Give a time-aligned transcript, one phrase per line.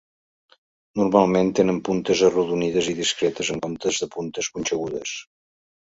[1.01, 5.19] Normalment tenen puntes arrodonides i discretes en comptes de puntes punxegudes.